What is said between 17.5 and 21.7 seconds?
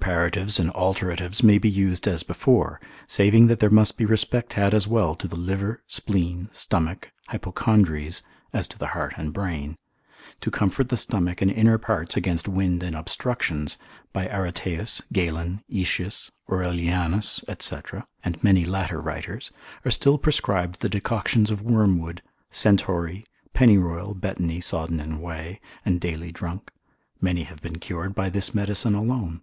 &c., and many latter writers, are still prescribed the decoctions of